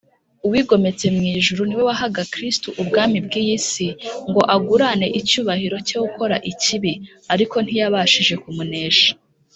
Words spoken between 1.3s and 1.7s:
ijuru